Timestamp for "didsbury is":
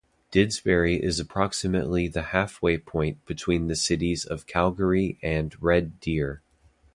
0.31-1.19